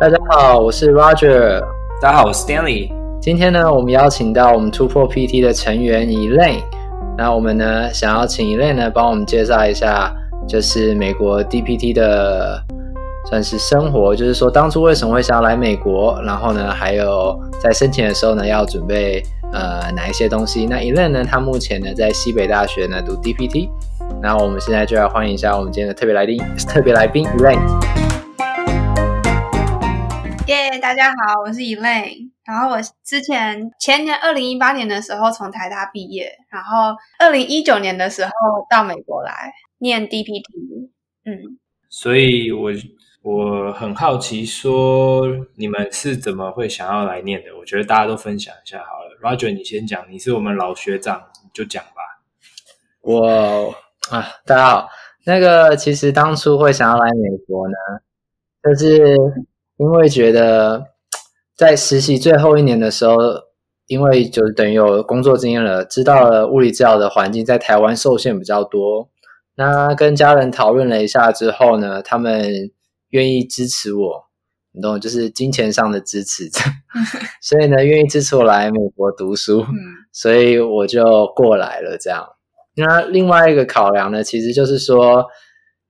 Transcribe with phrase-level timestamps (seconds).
[0.00, 1.60] 大家好，我是 Roger。
[2.00, 2.90] 大家好，我是 Stanley。
[3.20, 6.62] 今天呢，我们邀请到我们突破 PT 的成员 Elaine。
[7.18, 10.10] 那我们呢，想要请 Elaine 呢，帮我们介绍一下，
[10.48, 12.64] 就是美国 DPT 的
[13.28, 19.22] 算是生活，就是说当初为什么会想要来美国，然后呢，还有在申请的时候呢，要准备
[19.52, 20.64] 呃哪一些东西。
[20.64, 23.68] 那 Elaine 呢，他目前呢在西北大学呢读 DPT。
[24.22, 28.09] 那我们现在就来欢迎一下我们今天的特别来宾，特别来宾 Elaine。
[30.50, 32.28] 耶，yeah, 大家好，我是 Elaine。
[32.44, 38.32] 然后我之前前年二零一八年的时候从台大毕业，然后二零一九年的时候
[38.68, 40.90] 到美国来念 DPT。
[41.24, 41.56] 嗯，
[41.88, 42.72] 所以我
[43.22, 47.56] 我很好奇，说你们是怎么会想要来念的？
[47.56, 49.16] 我觉得大家都分享一下好了。
[49.22, 52.24] Roger，你先讲，你是我们老学长，你就讲吧。
[53.02, 53.72] 我
[54.10, 54.88] 啊，大家好，
[55.26, 57.76] 那个其实当初会想要来美国呢，
[58.64, 59.16] 就是。
[59.80, 60.88] 因为觉得
[61.56, 63.16] 在实习最后一年的时候，
[63.86, 69.08] 因为就等于有工作经验了，知道了物理治疗的环境在台湾受限比较多。
[69.54, 72.70] 那跟家人讨论了一下之后呢，他们
[73.08, 74.24] 愿意支持我，
[74.72, 76.50] 你懂，就是金钱上的支持。
[77.40, 79.64] 所以呢，愿意支持我来美国读书，
[80.12, 81.96] 所以我就过来了。
[81.96, 82.28] 这样。
[82.76, 85.24] 那另外一个考量呢，其实就是说，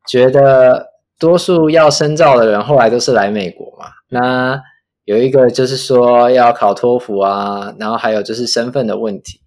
[0.07, 0.90] 觉得。
[1.21, 3.87] 多数要深造的人后来都是来美国嘛。
[4.09, 4.61] 那
[5.05, 9.41] 有一个就是说要考托福啊，然后还有就是身份的问题。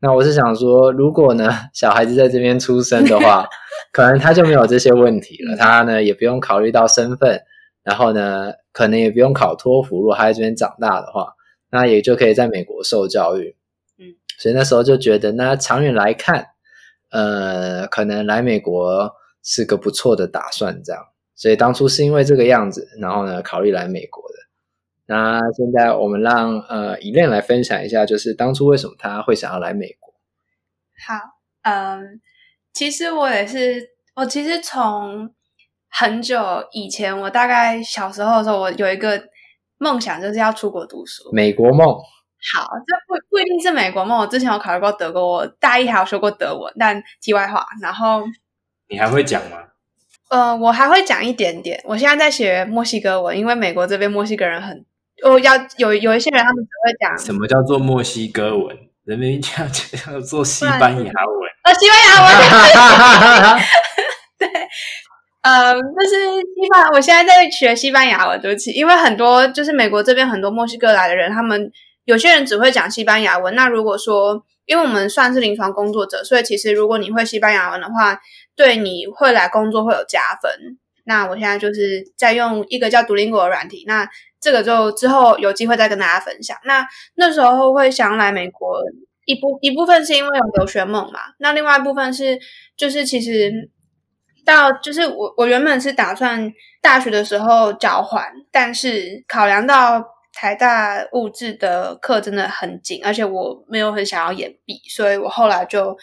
[0.00, 3.46] 那我是想说，如果呢 小孩子在这边出生的话，
[3.92, 5.56] 可能他就没有这些问题了。
[5.56, 7.40] 他呢也不用考虑到身份，
[7.84, 10.00] 然后呢可能也不用考托福。
[10.00, 11.34] 如果他在这边长大的话，
[11.70, 13.56] 那也就可以在美国受教育。
[13.98, 14.06] 嗯，
[14.38, 16.46] 所以那时候就觉得，那长远来看，
[17.12, 19.12] 呃，可能来美国
[19.44, 21.00] 是个不错的打算，这样。
[21.34, 24.34] 所以当初是因为这个样子，然后呢，考虑来美国的。
[25.06, 30.14] 那现在我们让呃 Elaine 来分享一下，就是当初为什么他会想要来美国。
[31.06, 31.14] 好，
[31.62, 32.20] 嗯，
[32.72, 35.34] 其实我也是，我其实从
[35.90, 39.20] 很久以前，我大概小时候的时候，我有一个
[39.78, 41.28] 梦想，就是要出国读书。
[41.32, 41.88] 美国梦。
[42.54, 44.18] 好，这不不一定是美国梦。
[44.18, 47.66] 我之前有考虑过德国，我大一还有学过德文，但题外话。
[47.80, 48.22] 然后
[48.88, 49.58] 你还会讲吗？
[50.32, 51.78] 呃，我还会讲一点点。
[51.84, 54.82] 我现在在学墨西哥文，因为美国这边墨西哥人很，
[55.24, 57.18] 我要有有一些人他们只会讲。
[57.18, 58.74] 什么叫做墨西哥文？
[59.04, 61.12] 人民讲叫做西班牙文。
[61.64, 63.60] 呃，西班牙文。
[64.38, 64.48] 对，
[65.42, 71.70] 呃，就是西班，我现在在学西班牙文，对不起，因为很多就是美国这边很多墨西哥来的人，他们
[72.06, 73.54] 有些人只会讲西班牙文。
[73.54, 78.18] 那如果说，因为我们算是临床工作者，所以其实如果你会西班牙文的话，
[78.56, 80.78] 对你会来工作会有加分。
[81.04, 84.08] 那我现在就是在用一个叫 Duolingo 的软体，那
[84.40, 86.56] 这个就之后有机会再跟大家分享。
[86.64, 86.86] 那
[87.16, 88.78] 那时候会想来美国，
[89.24, 92.38] 一部一部分是因为有留学梦嘛，那另外一部分是
[92.76, 93.52] 就是其实
[94.46, 105.96] 到就是我我原本是打算大学的时候交换，但是考量到台大物质的课真的很紧，而且我没有很想要延毕，所以我后来就。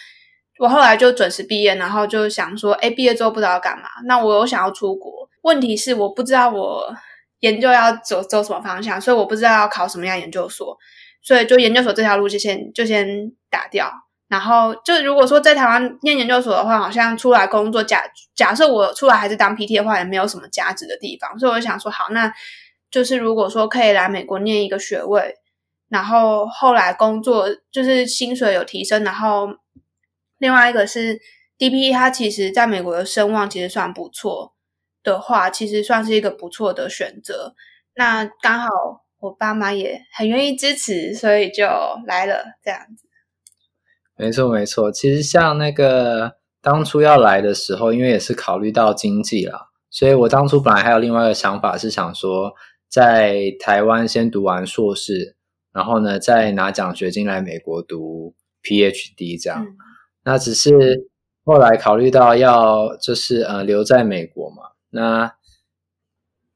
[0.59, 3.85] 我后来就准时毕业，然后就想说，哎，毕业之后不知道要干嘛。
[4.05, 6.93] 那我有想要出国，问题是我不知道我
[7.39, 10.77] 研究要走走什么方向，所以我不知道要考什么样研究所，
[11.23, 13.89] 所以就研究所这条路就先就先打掉。
[14.27, 18.03] 然后就如果说在台湾念研究所的话，好像出来工作，假
[18.35, 21.39] 假设我出来还是当 PT 的话，也没有什么价值的地方。
[21.39, 22.29] 所以我就想说，好，那
[22.91, 25.35] 就是如果说可以来美国念一个学位，
[25.87, 29.47] 然后后来工作就是薪水有提升，然后。
[30.39, 31.19] 另外一个是
[31.57, 34.55] DPE，它其实在美国的声望其实算不错
[35.03, 37.53] 的话，其实算是一个不错的选择。
[37.95, 38.69] 那刚好
[39.19, 41.65] 我爸妈也很愿意支持，所以就
[42.07, 43.05] 来了这样子。
[44.15, 44.89] 没错，没错。
[44.91, 52.53] 其实像那个当初要来的时候，因为也是考虑到经济啦，所以我当初本来还有另外一个想法是想说，
[52.89, 55.35] 在台湾先读完硕士，
[55.73, 59.65] 然后呢再拿奖学金来美国读 PhD 这样。
[59.65, 59.75] 嗯
[60.23, 61.09] 那只是
[61.43, 65.35] 后来考虑到要就是呃留在美国嘛，那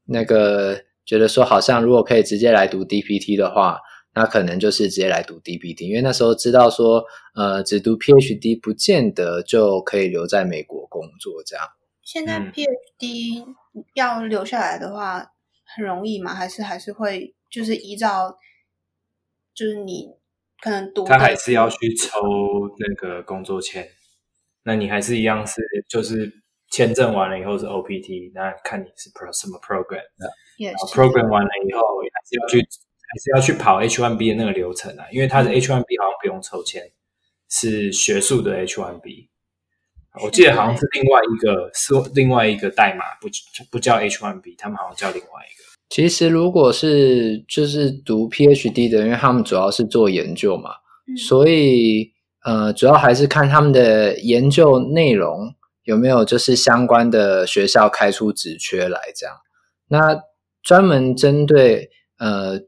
[0.04, 3.80] 那个觉得说好像如果可以直接来读 DPT 的话，
[4.14, 11.66] 那可能就是直接来读 DPT，因为那时候知道说呃只读 PhD 不见得就可以留在美国工作这样。
[12.02, 13.44] 现在 PhD
[13.94, 15.32] 要留下来的话
[15.74, 16.34] 很容易吗？
[16.34, 18.36] 还是还是会就是依照
[19.54, 20.10] 就是你。
[20.64, 22.16] 可能读他还是要去抽
[22.78, 23.86] 那个工作签，
[24.62, 26.32] 那你还是一样是就是
[26.70, 30.32] 签证完了以后是 OPT，那看你是 pro 什么 program 的。
[30.90, 35.68] program 完了以后，还是要去还是要去跑 H1B 的那个流程啊，因为他的 H1B
[36.02, 36.90] 好像不用抽签，
[37.50, 39.28] 是学术的 H1B。
[40.22, 43.28] 我记得好像是另外一个是另外一个代码，不
[43.70, 45.63] 不叫 H1B，他们好像叫另外一个。
[45.94, 50.70] 其实如果是就是读 PhD 的，因为他们主要是做研究嘛，
[51.06, 52.10] 嗯、所以
[52.44, 55.54] 呃，主要还是看他们的研究内容
[55.84, 59.36] 有没有就是相关的学校开出职缺来这样。
[59.86, 60.20] 那
[60.64, 62.58] 专门针对呃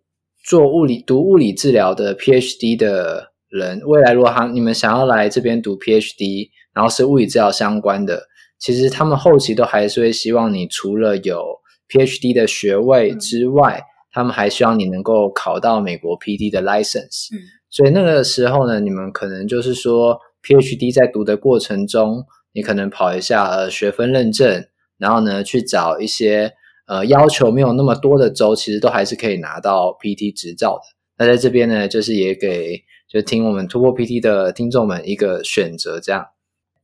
[0.45, 6.51] 做物理读物理治疗的 PhD 的人，未来如果他你们想要来这边读 PhD。
[6.73, 8.25] 然后是物理治疗相关的，
[8.59, 11.43] 其实他们后期都还是会希望你除了有
[11.89, 17.35] PhD 的学位之外，嗯、他们还希望你能够考到美国 PT 的 license。
[17.35, 17.39] 嗯，
[17.71, 24.67] 所以那个时候呢，你们可能就是说 PhD 在读的过程中，你可能跑一下呃学分认证，
[24.99, 26.53] 然后呢去找一些
[26.87, 30.83] 呃要求没有那么多的州，其实都还是可以拿到 PT 执照的。
[31.19, 36.27] 那在这边呢，就是也给就听我们突破 PT 的听众们一个选择，这样。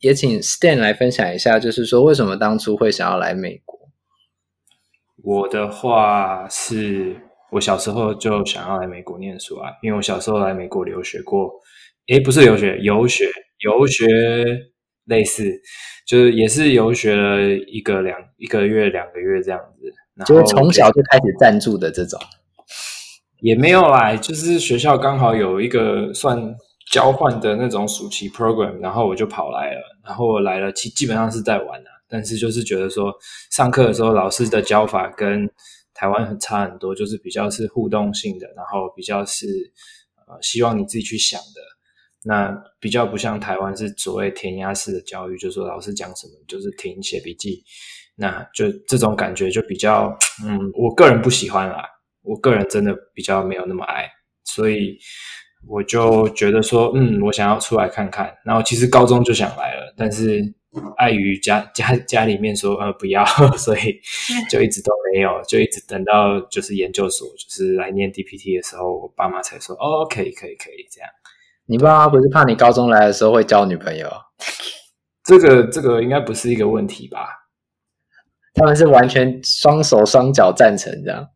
[0.00, 3.78] 也请 Stan 来分享一下，就是说为什么当初会想要来美国？
[5.22, 7.16] 我的话是
[7.50, 11.50] 我小时候就想要来美国念书啊，因为我小时候来美国留学过，
[12.08, 13.26] 诶，不是留学，游学，
[13.60, 14.06] 游学
[15.04, 15.44] 类似，
[16.06, 19.92] 就是也是游学了一个两一个月两个月这样子，
[20.26, 22.20] 就是从小就开始赞助的这种，
[23.40, 26.54] 也没有啦，就是学校刚好有一个算。
[26.90, 33.10] 交换的那种暑期 program，然后我就跑来了，然后我来了，基基本上是在玩啊，但是就是觉得说
[33.50, 35.50] 上课的时候老师的教法跟
[35.94, 39.46] 台湾很差很多，就是比较是互动性的，然后比较是
[40.28, 41.60] 呃希望你自己去想的，
[42.24, 47.64] 那比较不像台湾是所谓填鸭式的教育，就是说老师讲什么就是听写笔记，
[48.16, 50.14] 那就这种感觉就比较
[50.44, 51.88] 嗯，我个人不喜欢啦，
[52.22, 54.08] 我个人真的比较没有那么爱，
[54.44, 54.98] 所以。
[55.68, 58.34] 我就觉得说，嗯，我想要出来看看。
[58.44, 60.42] 然后其实高中就想来了，但是
[60.96, 63.24] 碍于家 家家里面说，呃，不要，
[63.56, 64.00] 所以
[64.50, 71.10] 就一直都没有，就一直等到就是研究所，就是来念 DPT 的时候，我爸妈才说，哦，可以，可以，可以这样。
[71.66, 74.08] 你爸妈不是怕你高中来的时候会交女朋友？
[75.24, 77.28] 这个这个应该不是一个问题吧？
[78.54, 81.26] 他们是完全双手双脚赞成这样。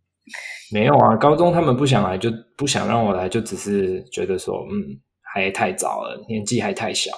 [0.73, 7.13] 没有啊，高中他们不想来，就不想让我来，就只是觉得说，嗯，还太早了，年纪还太小，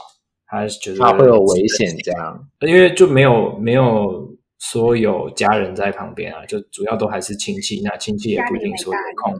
[0.48, 9.38] 他觉得他会有危险这样，因为就没有没有说有家人在旁边啊，就主要都还是亲戚，那亲戚也不一定说有空，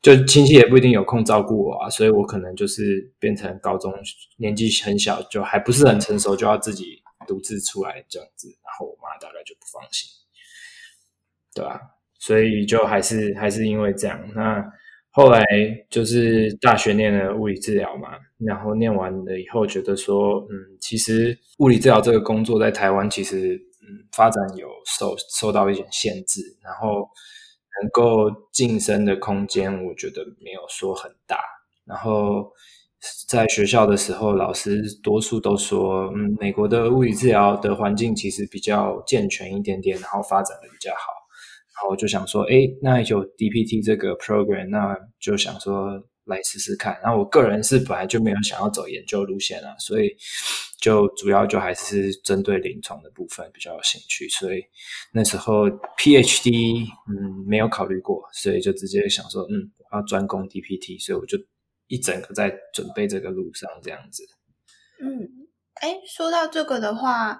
[0.00, 3.92] 就亲戚也不一定有空照顾我啊，所以我可能就是变成高中
[4.38, 10.08] 年纪很小，就还不是很成熟，就要自己独自出来这样子，然后我妈大概就不放心，
[11.54, 11.80] 对吧？
[12.18, 14.64] 所以就还是还是因为这样，那
[15.16, 15.42] 后来
[15.88, 27.08] 就是大学念了物理治疗嘛，然后念完了以后觉得说，嗯，其实物理治疗这个工作在台湾其实嗯发展有受受到一点限制，然后
[27.80, 31.38] 能够晋升的空间我觉得没有说很大，
[31.86, 32.52] 然后
[33.26, 41.25] 在学校的时候老师多数都说，嗯，美国的物理治疗的环境其实比较健全一点点，然后发展的比较好。
[41.76, 46.98] 然后就想说，哎，那有 DPT 这个 program，那就想说来试试看。
[47.02, 50.16] 然后我个人是本来就没有想要走研究路线啊，所以
[50.80, 54.26] 就主要就还是针对临床的部分比较有兴趣。
[54.30, 54.62] 所以
[55.12, 55.68] 那时候
[55.98, 61.36] PhD 嗯没有考虑过，所以就直接想说，嗯，我要专攻 DPT，所以我就
[61.88, 64.24] 一整个在准备这个路上这样子。
[65.02, 65.28] 嗯，
[65.82, 67.38] 哎，说到这个的话，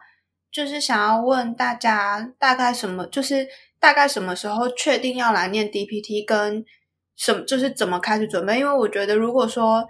[0.53, 3.49] 就是想要问大家大概什么，就是。
[3.79, 6.25] 大概什么时候确定要来念 DPT？
[6.27, 6.65] 跟
[7.15, 8.59] 什么就是怎么开始准备？
[8.59, 9.87] 因为我觉得，如果说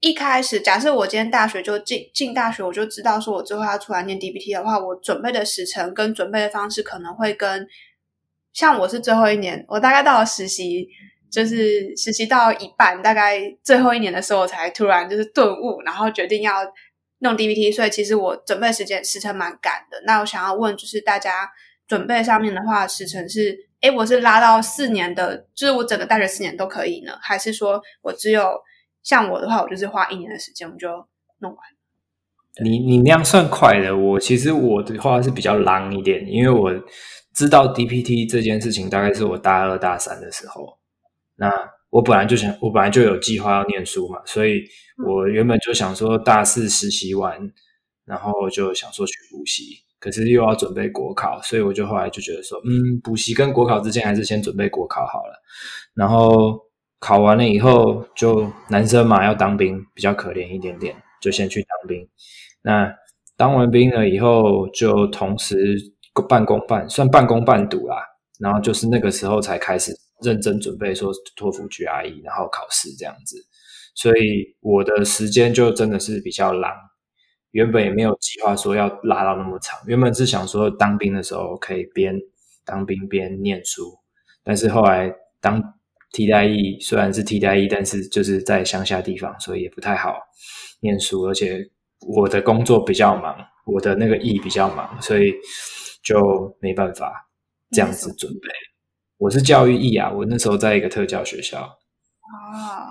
[0.00, 7.66] 一开始，假设我今天大学就进进大学，我就知道说我最后要出来念 DPT 的话，我准备的时程跟准备的方式可能会跟
[8.52, 10.88] 像我是最后一年，我大概到了实习，
[11.30, 16.52] 就是实习到一半，大概最后一年的时候，我才突然就是顿悟，然后决定要
[17.18, 17.74] 弄 DPT。
[17.74, 20.02] 所以其实我准备时间时程蛮赶的。
[20.06, 21.50] 那我想要问，就是大家。
[21.90, 28.48] 准备上面的话，时程是，哎，我是拉到四年的，就是我整个大学四年都可以呢，还是说我只有
[29.02, 30.86] 像我的话，我就是花一年的时间我就
[31.40, 31.58] 弄完？
[32.62, 36.70] 你你那样算快的，我其实我的话是比较狼一点，因为我
[37.34, 40.78] 知道 DPT 这件事情大概是我大二大三的时候，
[41.34, 41.50] 那
[41.90, 44.62] 我本来就想，我本来就有计划要念书嘛，所以
[45.04, 47.36] 我原本就想说大四实习完，
[48.04, 49.89] 然后就想说去补习。
[50.00, 55.40] 可是又要准备国考，所以我就后来就觉得说，嗯，补习跟国考之间还是先准备国考好了。
[55.94, 56.58] 然后
[56.98, 62.08] 考完了以后，就男生嘛要当兵，比较可怜一点点，就先去当兵。
[62.62, 62.90] 那
[63.36, 65.76] 当完兵了以后，就同时
[66.28, 67.96] 半工半算半工半读啦。
[68.38, 69.92] 然后就是那个时候才开始
[70.22, 73.36] 认真准备说托福 GRE，然后考试这样子。
[73.94, 76.72] 所以我的时间就真的是比较狼。
[77.52, 82.14] 原本也没有计划说要拉到那么长，原本是想说当兵的时候可以边
[82.64, 83.98] 当兵边念书，
[84.44, 85.62] 但是后来当
[86.12, 90.16] 替代役，虽然是替代役，但是就是在乡下地方，所以也不太好
[90.80, 91.68] 念书，而且
[92.06, 95.34] 我的工作比较忙，我的那个役比较忙，所以
[96.02, 97.28] 就没办法
[97.70, 98.48] 这样子准备。
[99.18, 101.79] 我是教育役啊，我那时候在一个特教学校。
[102.30, 102.88] 啊，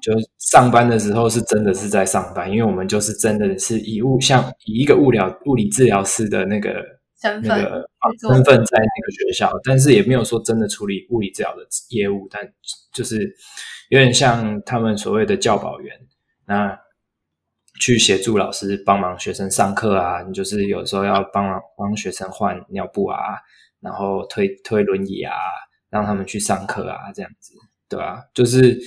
[0.00, 6.74] 就上班的时候是真的是在上班，因为我们就是真的是以物像以一个物疗物理治疗师的那个
[7.20, 12.42] 身份那个、啊、身份在那个学校，但是也没有说真的处理物理治疗的业务，但
[12.92, 13.34] 就是
[13.88, 15.92] 有点像他们所谓的教保员，
[16.46, 16.78] 那
[17.80, 23.18] 去协助老师帮忙学生上课啊，你就是有时候要帮忙帮学生换尿布啊，
[23.80, 25.34] 然后推推轮椅啊，
[25.90, 27.52] 让他们去上课啊，这样子。
[27.88, 28.78] 对啊，就是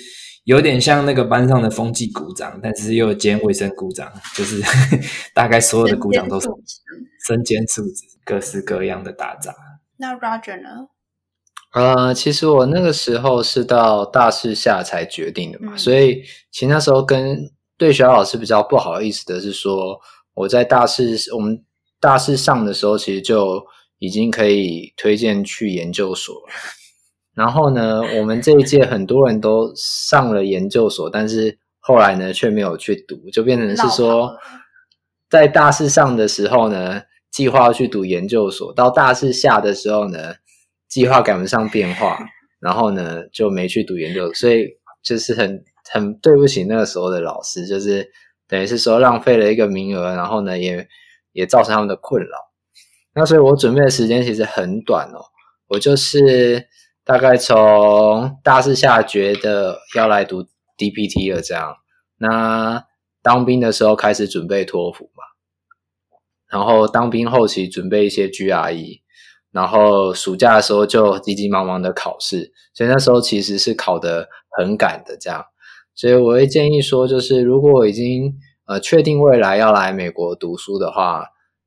[0.43, 4.61] 有点像那个班上的风纪股长，但是又兼卫生股长，就是
[5.33, 6.47] 大概所有的股长都是
[7.27, 9.55] 身兼数职，各式各样的打杂。
[9.97, 10.87] 那 Roger 呢？
[11.73, 19.99] 呃，其实我那个时候是到大四下才决定的嘛，嗯、所以其实那时候跟对学校老师比较不好意思的是说，
[20.33, 21.63] 我在大四我们
[21.99, 23.63] 大四上的时候，其实就
[23.99, 26.53] 已经可以推荐去研究所了。
[27.39, 34.35] 然后呢，我们这一届很多人都上了研究所，但是后来呢却没有去读，就变成是说，
[35.29, 40.33] 在大四上的时候呢，计划要去读研究所，到大四下的时候呢，
[40.89, 42.19] 计划赶不上变化，
[42.59, 44.67] 然后呢就没去读研究所，所以
[45.01, 48.05] 就是很很对不起那个时候的老师，就是
[48.49, 50.85] 等于是说浪费了一个名额，然后呢也
[51.31, 52.37] 也造成他们的困扰。
[53.15, 55.23] 那所以我准备的时间其实很短哦，
[55.69, 56.67] 我就是。
[57.09, 60.43] 大概从大四下觉得要来读
[60.77, 61.77] DPT 了，这样。
[62.19, 62.85] 那
[63.23, 65.23] 当兵的时候开始准备托福嘛，
[66.51, 69.01] 然后当兵后期准备一些 GRE，
[69.51, 75.43] 然后暑假的时候就急急忙忙的考试，所以那时候其实是考得很赶的这样。
[75.95, 78.35] 所以我会建议说，就是如果已经
[78.67, 81.25] 呃确定未来要来美国读书的话，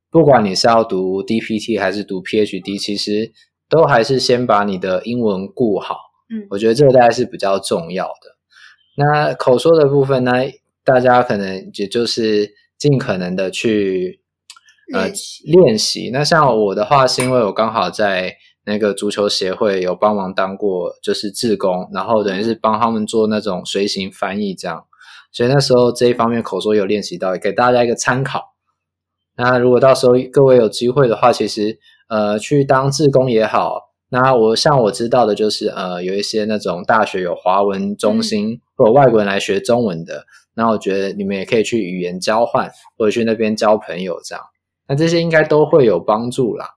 [0.09, 3.33] 不管你是要读 DPT 还是读 PhD，其实。
[3.69, 5.97] 都还是先把你的英文顾好，
[6.29, 8.35] 嗯，我觉得这个大概是比较重要的。
[8.95, 10.31] 那口说的部分呢，
[10.83, 14.21] 大家可能也就是尽可能的去
[14.93, 15.51] 呃练习。
[15.51, 16.09] 练习。
[16.13, 24.85] 那像我的话，是因为我刚好在那个足球协会有帮忙当过，就是志工，然后等于是帮他们做那种随行翻译这样，
[25.31, 28.53] 所以那时候这一方面口说有练习到，也给大家一个参考。
[29.35, 31.79] 那如果到时候各位有机会的话，其实。
[32.13, 44.43] 呃，去当志工也好，那我像我知道的就是，呃，有一些那种大学有华文中心，嗯、或者外国人来学中文的，那我觉得你们也可以去语言交换，或者去那边交朋友这样，
[44.87, 46.75] 那这些应该都会有帮助啦。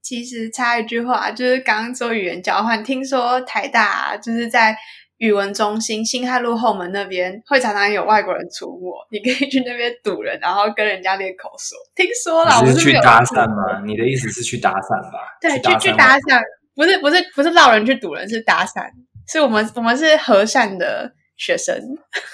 [0.00, 4.76] 其实插一句话，就是刚刚说语言交换，听说台大就是在。
[5.18, 8.66] 语文中心辛亥路后门那边会常常有外国人出
[9.10, 11.78] 没，你可以去那边堵人，然后跟人家练口说。
[11.94, 13.80] 听说了，你是去搭讪吗？
[13.86, 15.18] 你的意思是去搭讪吧？
[15.40, 16.42] 对，去去搭讪，
[16.74, 18.84] 不是不是不是闹人去堵人，是搭讪。
[19.26, 21.74] 是我们我们是和善的学生。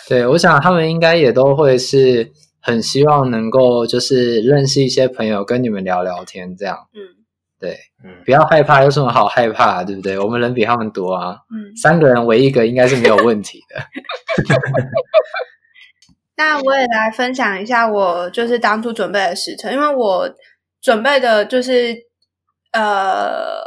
[0.09, 6.89] 对，我想他们应该也都会是很希望能够就是认识一些朋友，跟你们聊聊天这样。
[6.95, 7.20] 嗯。
[7.61, 10.19] 对，嗯，不要害怕，有什么好害怕，对不对？
[10.19, 13.79] 我们人比他们多啊，嗯，三个人围一个应该是没有问题的。
[16.39, 20.35] 那我也来分享一下我就是当初准备的时程，因为我
[20.81, 21.95] 准备的就是
[22.73, 23.61] 呃，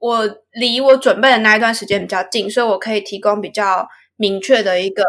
[0.00, 5.04] 我离我准备的那一段时间比较近，所以我可以提供比较明确的一个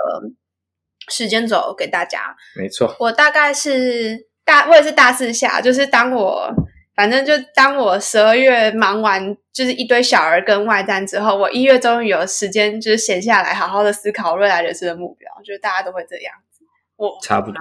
[1.08, 2.36] 时间轴给大家。
[2.56, 6.54] 没错，我大概是大，我也是大四下，就是当我。
[7.00, 15.32] 反正就当我十二月忙完，就是一堆小儿跟外战之后，我一月终于有时间，就是闲下来，好好的思考未来人生的目标。
[15.42, 16.66] 就是大家都会这样子，
[16.98, 17.58] 我差不多。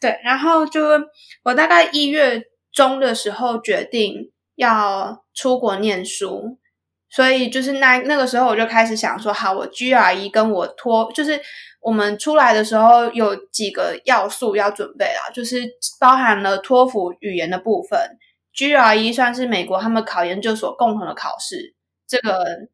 [0.00, 0.82] 对，然后就
[1.44, 6.58] 我大概一月中的时候决定要出国念书，
[7.08, 11.40] 所以就是那那个时候我就开始想说，好，我 GRE 跟我托，就是
[11.80, 15.62] 我们出来的时候有几个要素要准备啦，就是
[16.00, 18.18] 包含了托福语言的部分
[18.54, 21.74] ，GRE 算是美国他们考研究所共同的考试，
[22.06, 22.68] 这个。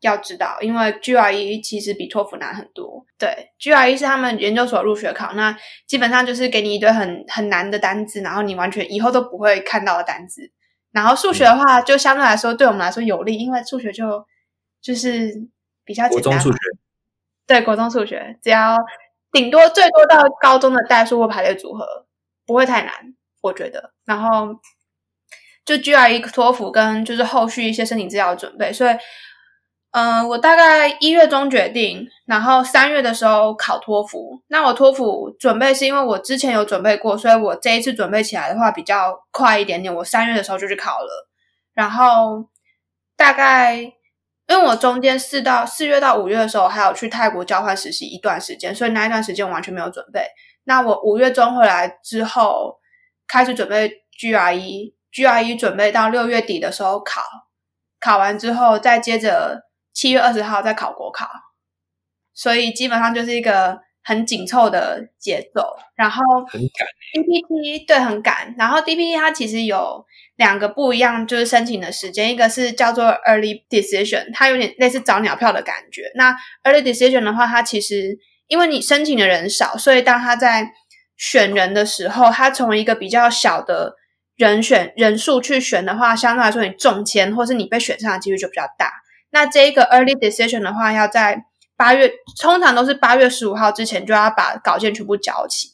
[0.00, 3.04] 要知道，因为 GRE 其实比托福难很多。
[3.18, 5.58] 对，GRE 是他们研究所入学考，那
[5.88, 10.52] 基本上就是给你一堆很很难的单字，然后你完全以后都不会看到的单字。
[10.92, 14.24] 然后数学的话，就相对来说对我们来说有利，因为数学就
[14.80, 15.32] 就是
[15.84, 16.22] 比较简单。
[16.22, 16.58] 国中数学。
[17.44, 18.76] 对，国中数学只要
[19.32, 22.06] 顶多最多到高中的代数或排列组合，
[22.46, 22.94] 不会太难，
[23.40, 23.92] 我觉得。
[24.04, 24.54] 然后
[25.76, 28.94] 就 GRE 托福跟就是后续一些申请资料的准备，所以。
[29.90, 34.38] 嗯、我大概一月中决定，然后三月的时候考托福。
[34.48, 39.92] 那我托福准备是因为我之前有准备过，所以我这一次准备起来的话比较快一点点。
[39.92, 41.28] 我三月的时候就去考了，
[41.72, 42.44] 然后
[43.16, 43.92] 大概因
[44.48, 50.26] 为我中间四到四月到五月的时候还有去泰国交换实习一段时间，所以那一段时间我完全没有准备。
[50.64, 52.76] 那我五月中回来之后
[53.26, 57.22] 开始准备 GRE GRE，GRE 准备到六月底的时候考，
[58.00, 59.66] 考完之后再接着。
[59.94, 61.28] 七月二十号再考国考，
[62.32, 65.76] 所以基本上就是一个很紧凑的节奏。
[65.96, 68.54] 然后很赶，DPT 对很赶。
[68.56, 70.06] 然后 DPT 它其实有
[70.36, 76.12] 两个不一样，就是申请的时间，一个是叫做 Early Decision，它有点类似早鸟票的感觉。
[76.14, 76.32] 那
[76.62, 80.70] Early Decision 的话，它其实因为你申请的人少，所以当他在
[81.16, 83.96] 选人的时候，他从一个比较小的
[84.38, 88.90] 人选人数去选的话，相对来说你中签或是你被选上的几率就比较大。
[89.30, 91.44] 那这一个 early decision 的话，要在
[91.76, 95.68] 八月，通常都是八月十五号之前就要把稿件全部交齐，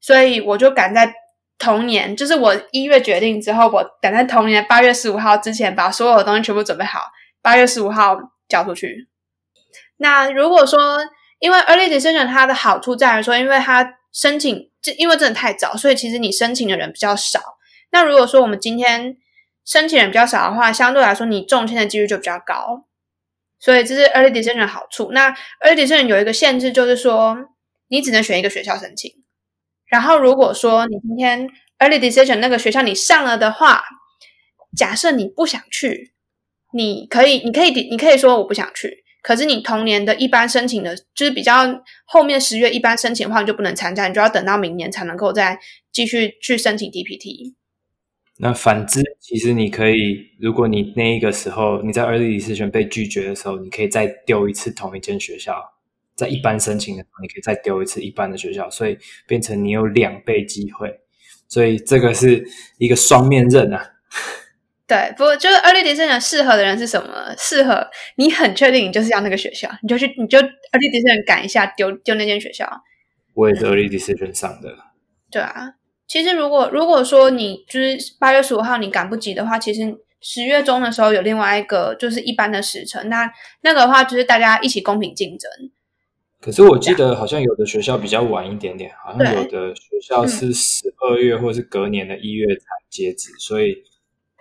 [0.00, 1.12] 所以我就赶在
[1.58, 7.00] 同年，就是我一月决定之后，我赶在同年八月十五号之前把所有的东西全部准备好，
[7.42, 8.16] 八月十五号
[8.48, 9.08] 交出去。
[9.96, 10.78] 那如果说，
[11.40, 17.57] 因为 early decision 它的好处在于说，因为它申请，就因为真的太早，所以其实你申请的人比较少。
[17.90, 19.16] 那如果说我们今天
[19.64, 22.86] 申请人比较少的话，相对来说你中签的几率就比较高，
[23.58, 25.10] 所以这是 early decision 的好处。
[25.12, 25.30] 那
[25.64, 27.36] early decision 有一个限制，就是说
[27.88, 29.12] 你只能选一个学校申请。
[29.86, 33.82] 然后如果说你今天 early decision 那个学校你上了的话，
[34.76, 36.12] 假设你不想去，
[36.72, 39.04] 你可以，你可以，你可以说我不想去。
[39.22, 45.58] 可是你同年的一般申请的，就是比较后面十月一般申请的话，你就不能参加，你就要等到明年才能够再
[45.92, 47.54] 继续去申请 DPT。
[48.40, 55.60] 那反之，其实你可以，如果你那一个时候你在 early decision 被拒绝的时候，你可以再丢一次同一间学校，
[56.14, 58.96] 在一般申请的时候，你可以再丢一次一般的学校，所以
[59.26, 61.00] 变成你有两倍机会，
[61.48, 62.46] 所以这个是
[62.78, 63.84] 一个双面刃啊。
[64.86, 67.34] 对，不过就是 early decision 适合的人是什么？
[67.36, 72.70] 适合你很确定你就是要那个学校，你就去你就 early decision 赶一下丢丢那间学校。
[73.34, 74.76] 我也是 early decision 上的。
[75.28, 75.77] 对啊。
[76.08, 79.82] 其实，如果如果说你就是八月十五号你赶不及的话，其实
[80.22, 85.50] 十月中的时候有另外一个就是一般的时程，那那个的话就是大家一起公平竞争。
[86.40, 93.76] 可是我记得好像有的学校比较晚一点点，好像有的学校是十二月或是隔年的一月才截止，嗯，所以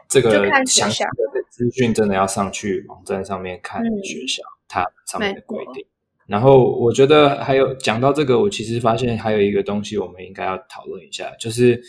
[0.07, 0.31] 这个
[0.65, 1.09] 详细的
[1.49, 5.85] 资讯真的要上去网站上面看学校，嗯，它上面的规定。
[6.27, 11.81] 然后我觉得还有讲到这个，我其实发现还有一个东西我们应该要讨论一下，就是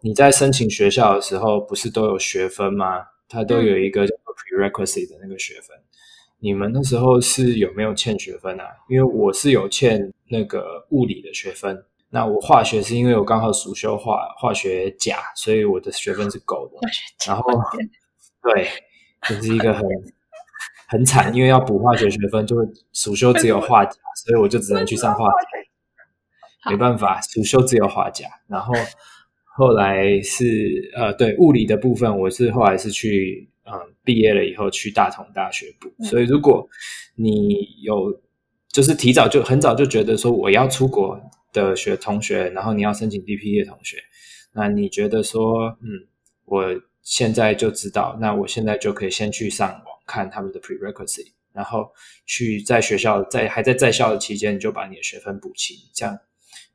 [0.00, 3.04] 你在申请学校的时候，不是都有学分吗？
[3.28, 5.76] 它都有一个叫做 prerequisite 的那个学分。
[6.38, 8.64] 你们那时候是有没有欠学分啊？
[8.88, 16.78] 因为我是有欠那个物理的学分，那我化学是因为我刚好暑修化化学甲，所以我的学分是够的。
[17.26, 17.42] 然后
[18.54, 18.68] 对，
[19.22, 19.84] 这、就是一个很。
[20.90, 23.92] 很惨，因为要补化学学分，就会暑修只有化甲，
[24.26, 25.48] 所以我就只能去上化甲。
[26.70, 28.26] 没办法，暑修只有化甲。
[28.48, 28.74] 然后
[29.56, 33.72] 后来是呃，对物理的部分，我是后来是去嗯
[34.04, 35.88] 毕业了以后去大同大学补。
[36.04, 36.68] 所以如果
[37.14, 38.20] 你有
[38.68, 41.18] 就是提早就很早就觉得说我要出国
[41.52, 43.96] 的学同学，然后你要申请 DPT 的同学，
[44.54, 46.08] 那你觉得说嗯，
[46.44, 46.64] 我
[47.00, 49.84] 现在就知道，那我现在就可以先去上网。
[50.10, 51.88] 看他们的 prerequisite，然后
[52.26, 56.18] 去在学校在还在在校的期间，你就把你的学分补齐，这样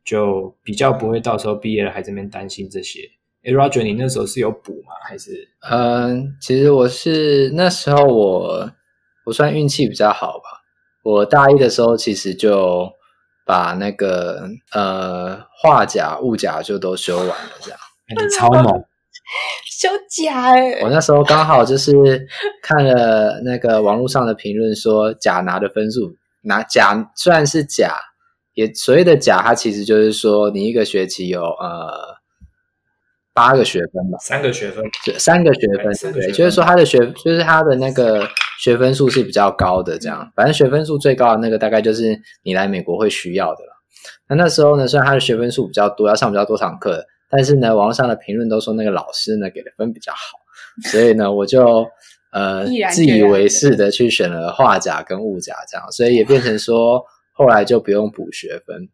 [0.03, 2.99] 就比较不会到时候毕业了还这边担心这些。
[3.43, 4.93] 哎，Roger，你那时候是有补吗？
[5.07, 5.47] 还是？
[5.69, 8.71] 嗯，其实我是那时候我
[9.25, 10.63] 我算运气比较好吧。
[11.03, 12.89] 我大一的时候其实就
[13.45, 17.79] 把那个呃化甲物甲就都修完了，这样。
[18.07, 18.85] 你超猛！
[19.69, 20.79] 修假哎！
[20.81, 21.93] 我那时候刚好就是
[22.61, 27.95] 看了那个网络上的评论，说甲拿的分数拿甲虽然是甲，
[28.53, 32.15] 也所谓的甲，它其实就是说你一个学期有呃
[33.33, 34.83] 八个学分吧，三个学分，
[35.19, 38.25] 三个学分，对，就是说他的学就是他的那个
[38.59, 43.73] 学分数是比较高的，这样，反正学分数最高的那个大概就是你来美国会需要的了。
[44.29, 47.05] 那那时候呢，虽然他的学分数比较多，要上比较多堂课。
[47.35, 50.19] 但是呢，网络上的评论都说那个老师呢给的分比较好，
[50.89, 51.85] 所以呢，我就
[52.31, 58.87] 呃 自以为是的去选了画甲跟物甲这样，所以也变成说后来就不用补学分。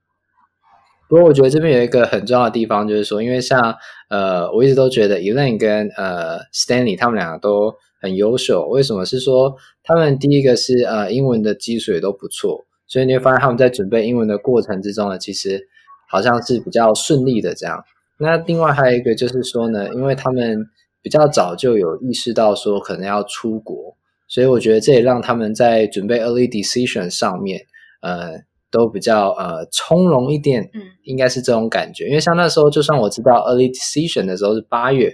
[1.07, 3.75] 不过我觉得这边有一个很重要的地方，就是说，因为像
[4.09, 9.05] 呃我一直都觉得 Elaine 跟呃 Stanley 他们两个都很优秀，为什么？
[9.05, 15.67] 是说他们第一个是呃英文的基础也都不错，所以你会发现他们在准备英文的过程之中呢，其实
[16.09, 17.83] 好像是比较顺利的这样。
[18.21, 20.63] 那另外还有一个就是说呢，因为他们
[21.01, 27.59] 比较早就有意识到说可能要出国，所以我觉得这也让他们在准备 early decision 上面，
[28.01, 28.33] 呃，
[28.69, 32.05] 都比较呃从容一点，嗯，应该是这种感觉。
[32.07, 35.11] 因为像那时候，就算我知道 early decision 的时候是八月，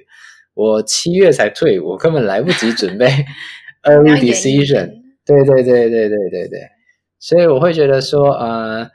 [0.53, 3.07] 我七月才退，我根本来不及准备
[3.83, 4.91] early decision。
[5.25, 6.59] 对对对对对对对，
[7.19, 8.89] 所以我会觉得说，呃。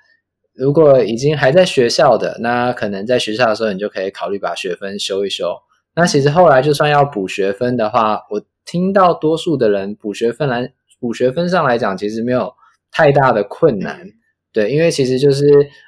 [0.54, 5.54] 如果已经还在学校的，那可能在学校的时候，你就可以考虑把学分修一修。
[5.94, 12.52] 那其实后来就算要补学分的话，我听到多数的人补学分来补学分上来讲，其实没有
[12.90, 14.06] 太大的困难。
[14.52, 15.46] 对，因为其实就是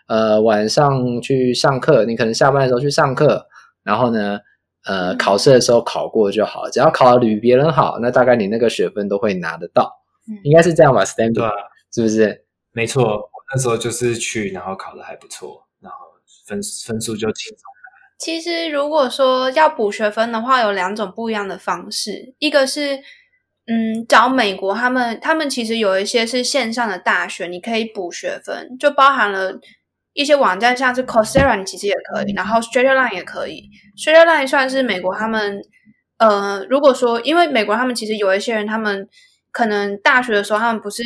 [0.08, 3.46] 呃晚上去上课，你可能下班的时候去上课，
[3.82, 4.38] 然后呢
[4.86, 9.92] 呃考试的时候考过就好，只要考的比别人好，那大概你那个学分都会拿得到。
[10.42, 11.46] 应该是这样吧，Stanley，对，
[11.94, 12.44] 是不是？
[12.72, 13.30] 没错。
[13.54, 15.98] 那时候就是去，然后考的还不错，然后
[16.44, 17.62] 分分数就轻松。
[18.18, 22.96] 其实如果说要补学分的话，有两种不一样的方式，一个是
[23.66, 29.60] 嗯找美国他们，他们其实有一些是线上的大学，你可以补学分，就包含了
[30.14, 35.60] 一些网站，像是 Coursera，你其实也可以，然后 Straighterline 也可以，Straighterline 算是美国他们
[36.18, 39.08] 呃，如果说因为美国他们其实有一些人，他们
[39.52, 41.04] 可能大学的时候他们不是。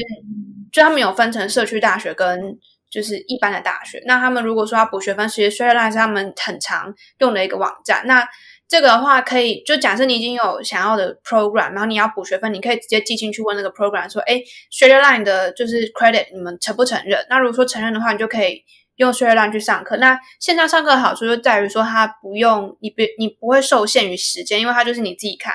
[0.73, 2.59] 就他们有分成社区大学跟
[2.91, 4.03] 就是一般的大学。
[4.07, 8.03] 那他们如果说要补学分，其实 Straighterline 是他们很常用的一个网站。
[8.07, 8.27] 那
[8.67, 18.63] 这个的话，可以就假设你已经有想要的 program，然后你要补学分，你可以直接寄进去问那个 program 说：“哎，Straighterline 的就是 credit 你们承不承认？”那如果说承认的话，你就可以
[18.97, 19.97] 用 Straighterline 去上课。
[19.97, 25.55] 那线上上课的好处就在于说，它不用你不你不会受限于时间，因为它就是你自己看。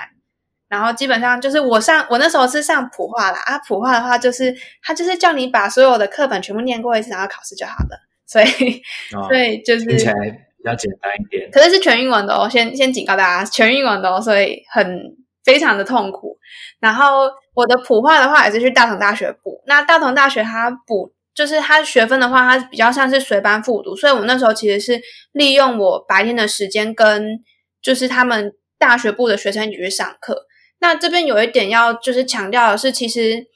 [0.73, 7.99] 然后基本上就是我上我那时候是上普化啦，啊，普化的话就是他就是叫你把所有的课本全部念过一次，然后考试就好了。
[8.25, 8.81] 所以，
[9.15, 10.13] 哦、所以就是听起来
[10.57, 11.47] 比较简单一点。
[11.51, 16.39] 可是是全英文的哦，先先警告大家，全英文的哦，所以很非常的痛苦。
[16.79, 24.99] 然后我的普化的话也是去大同大学补，那大同大学它补就是他学分的话，它比较像是随班复读，所以我那时候其实是
[25.33, 27.39] 利用我白天的时间跟
[27.81, 30.47] 就是他们大学部的学生一起去上课。
[30.83, 33.47] 那这边有一点要就是强调的是，其实，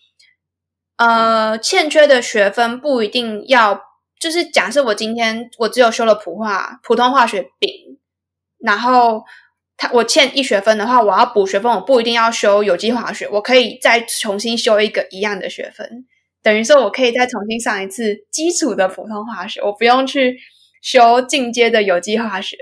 [0.95, 3.81] 呃，欠缺的学分不一定要，
[4.17, 7.69] 就是假设我今天我只有修了普化、普通化学丙，
[8.59, 9.25] 然后
[9.75, 16.05] 他我欠一学分的话，我要补学分，我不一定要修有机化学，我可以再重新修一个一样的学分，
[16.41, 20.37] 等于说我可以再重新上一次基础的普通化学，我不用去
[20.81, 22.55] 修进阶的有机化学，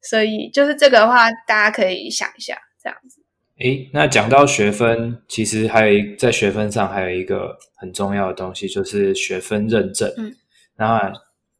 [0.00, 3.17] 所以就是这个的话，大家可以想一下这样子。
[3.58, 10.12] 诶，那讲到学分，其实还有一在学分上还有一个很重要的东西，就是学分认证。
[10.16, 10.32] 嗯，
[10.76, 11.12] 那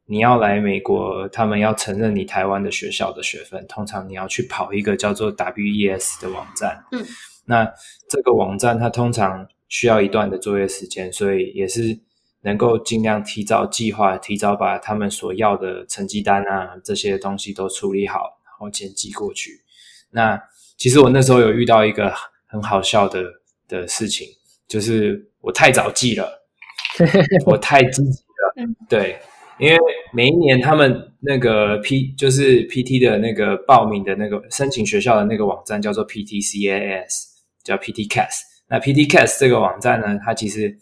[0.06, 6.84] 你要来美国，他们要承认你台湾的学校的学分，通常你要去跑一个叫做 WES 的网站。
[6.92, 7.04] 嗯，
[7.46, 7.68] 那
[8.08, 11.98] 这个网站它通常需要一段的作业时间，所以也是
[12.42, 19.62] 能够尽量提早计划，提早把他们所要的成绩单啊这些东西都处理好，然后先寄过去。
[20.12, 20.40] 那
[20.78, 22.14] 其实我那时候有遇到一个
[22.46, 23.22] 很好笑的
[23.66, 24.26] 的事情，
[24.68, 26.46] 就是我太早记了，
[27.44, 28.68] 我太积极了。
[28.88, 29.18] 对，
[29.58, 29.76] 因为
[30.12, 37.06] 每一年他们那个 P 就是 PT 的那个报名的那个申请学校的那个网站叫做 PTCAS，
[37.64, 38.28] 叫 PTCAS。
[38.68, 40.78] 那 PTCAS 这个网站呢，它其实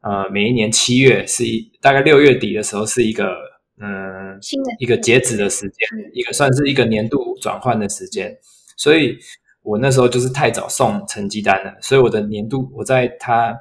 [0.00, 3.36] 呃每一年七月是一大概六月底的时候是一个
[3.80, 4.36] 嗯
[4.80, 8.36] 一个截止的时间，一个算是一个年度转换的时间。
[8.78, 9.18] 所以
[9.62, 13.54] 我那时候就是太早送成绩单了，所以我的年度我在他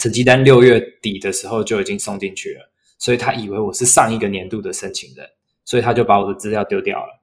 [0.00, 5.24] 成绩单六月底的时候就已经送进去了，所以他以为我是上一个年度的申请人，
[5.64, 7.20] 所以他就把我的资料丢掉了。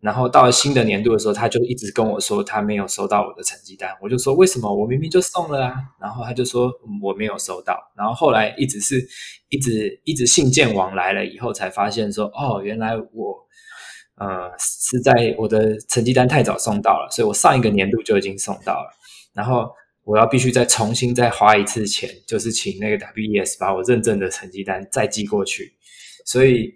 [0.00, 3.88] 然后到了新的年度的时候，他就一直跟我说他没有收到我的成绩单。
[4.00, 4.74] 我就说为什么？
[4.74, 5.76] 我明明就送了啊。
[6.00, 7.78] 然后他就说我没有收到。
[7.96, 9.06] 然后后来一直是
[9.48, 13.46] 一直一直信件往来了以后，才发现说哦，原来我
[14.22, 18.90] 呃是在我的成绩单太早送到了，所以我上一个年度就已经送到了。
[19.34, 19.70] 然后
[20.04, 25.72] 我要必须再重新再花一次钱，就是请那个 WES 把我认证的成绩单再寄过去。
[26.24, 26.74] 所以。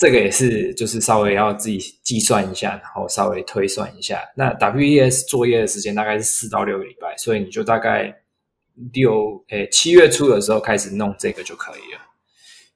[0.00, 4.26] 这个也是，就是稍微要自己计算一下，然后稍微推算一下。
[4.34, 8.10] 那 WES 作业的时间大概是四到六个礼拜，所以你就大概
[8.94, 12.00] 六诶七月初的时候开始弄这个就可以了。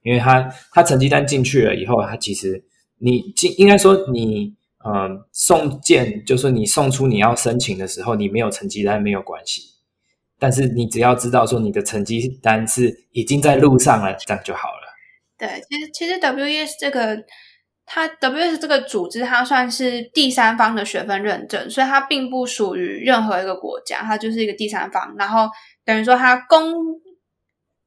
[0.03, 2.63] 因为他他成绩单进去了以后，他其实
[3.05, 9.63] 你进应该说你呃送件，就是你送出你要申请的时候，你没有成绩单没有关系，
[10.39, 14.95] 但是你只要知道说你的成绩单是已经在路上了，这样就好了。
[15.37, 17.23] 对，其实其实 WES 这个，
[17.85, 25.49] 它 WES 这个组织，它算是第三方的学分认证，所以它并不属于任何一个国家，它就是一个第三方，然后
[25.85, 26.73] 等于说它公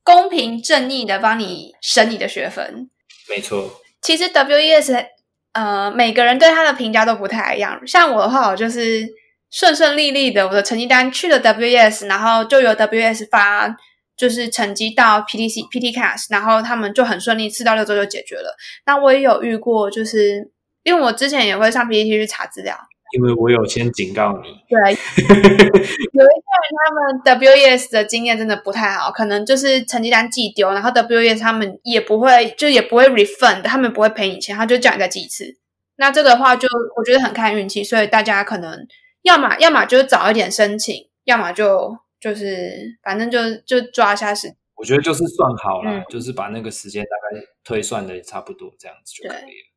[0.04, 2.90] 公平正义的帮你审你的学分。
[3.30, 5.06] 没错，其实 WES
[5.52, 7.86] 呃，每个人对他的评价都不太一样。
[7.86, 9.06] 像我的话，我就是
[9.52, 13.76] 顺顺利利的，我的成绩单去了 WES，然后就由 WES 发。
[14.16, 18.56] 就是成绩到 PTC PTCAS，然后他们就很顺利，四到六周就解决了。
[18.88, 20.50] 那我也有遇过，就是
[20.82, 22.76] 因为我之前也会上 PTT 去查资料，
[23.16, 24.50] 因为我有先警告你。
[24.68, 35.58] 对， 有一些人他们 WES 的经验真的不太好，可能就是成绩单寄丢，然后 WES 他们也不会，就也不会 refund，他们不会赔你钱，他就叫你再寄一次。
[35.98, 36.68] 那这个的话就
[36.98, 38.86] 我觉得很看运气，所以大家可能
[39.24, 41.98] 要么要么就是早一点申请，要么就。
[42.20, 49.77] 就是反正就就抓一下时，我觉得就是算好了，嗯、就是把那个时间大概推算的差不多这样子就可以了。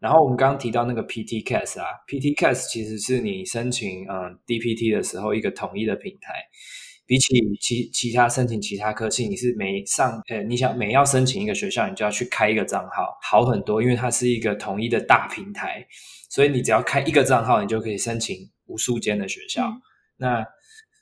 [0.00, 6.32] 对然后我们刚刚提到那个 PTCAS 啊，PTCAS 其实是你申请嗯 DPT 的时候一个统一的平台，
[7.06, 15.86] 比起其其他申请其他科系，你是每上呃你想每要申请一个学校，你就要去开一个账号，好很多，因为它是一个统一的大平台，
[16.30, 18.36] 所以你只要开一个账号，你就可以申请
[18.66, 19.68] 无数间的学校。
[19.68, 19.82] 嗯、
[20.16, 20.46] 那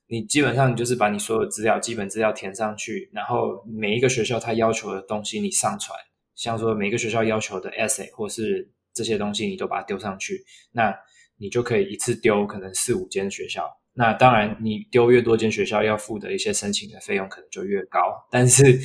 [0.08, 5.96] 你基本上你就是把你所有资料、基本资料填上去，然后每一个学校它要求的东西你上传，
[6.34, 10.94] 像说每个学校要求的 essay 或是这些东西，你都把它丢上去，那
[11.38, 13.64] 你就可以一次丢可能四五间学校。
[13.94, 18.80] 那当然，你丢越多间学校，要付的一些申请的费用可能就越高，但是。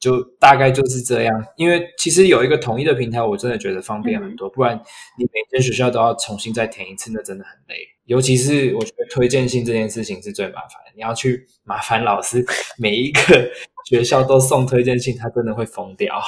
[0.00, 4.50] 就大概就是这样，因为其实有一个统一的平台，我真的觉得方便很多。
[4.50, 4.76] 不然
[5.18, 7.76] 你每间学校都要重新再填一次，那真的很累。
[8.04, 12.44] 尤其是我觉得推荐信这件事情是最麻烦的，你要去麻烦老师，
[12.76, 13.50] 每一个
[13.88, 16.20] 学校都送推荐信，他真的会疯掉。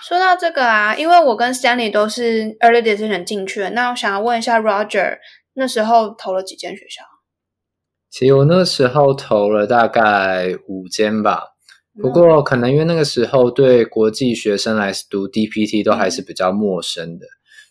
[0.00, 5.18] 说到这个啊，因为我跟 Stanley 都是 Early Decision 进去的，那我想要问一下 Roger，
[5.54, 7.02] 那时候投了几间学校？
[8.10, 11.42] 其实我那时候投了大概五间吧。
[12.00, 17.26] 不过，可能因为那个时候对国际学生来读 DPT 都还是比较陌生的，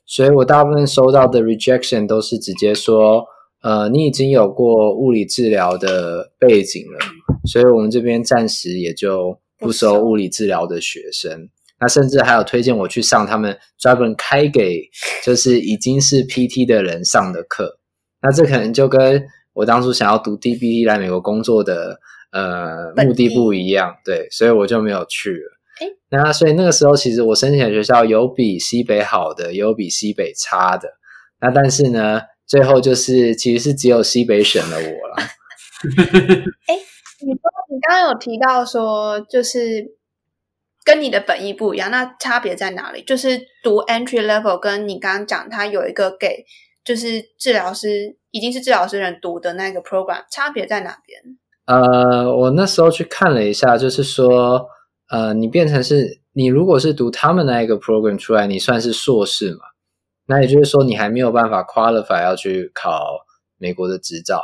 [0.05, 3.25] 所以我大部分收到的 rejection 都是直接说，
[3.61, 6.99] 呃，你已经有过物理治疗的背景了，
[7.45, 11.49] 所以我们这边暂时也就不收物理治疗的学生。
[11.79, 14.81] 那甚至还有推荐我去上他们专门开给
[15.23, 17.79] 就是已经是 PT 的人上的课。
[18.21, 21.99] 那这可能就跟我当初想要读 DBT 来美国工作的。
[22.29, 25.41] 呃，目的不一样，对，所以我就没有去
[26.09, 30.89] 那所以那个时候，其实我申请的学校有比西北好的，也有比西北差的。
[31.39, 35.15] 那但是呢，最后就是其实是只有西北选了我了。
[36.67, 36.75] 哎，
[37.25, 39.95] 你说你刚刚有提到说，就是
[40.87, 43.03] 跟你的本意不一样，那差别在哪里？
[43.03, 46.45] 就是读 entry level，跟你刚刚讲，他有一个给
[46.85, 51.21] 就是治疗师已经是治疗师人读的那个 program，差别在哪边？
[51.65, 54.65] 呃，我那时候去看了一下，就是说，
[55.09, 59.59] 呃，你变成是你如果是读他们那一个 program 出来，你算是硕士嘛？
[60.27, 63.25] 那也就是说，你还没有办法 qualify 要去考
[63.57, 64.41] 美国的执照，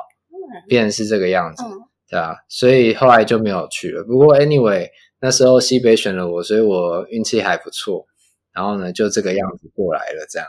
[0.68, 1.64] 变成是这个样子，
[2.10, 2.36] 对吧？
[2.50, 4.04] 所以后来就没有去了。
[4.04, 4.90] 不过 anyway，
[5.24, 8.06] 那时候西北选了我，所以我运气还不错。
[8.54, 10.46] 然后呢，就这个样子过来了，这样。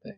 [0.00, 0.12] 对，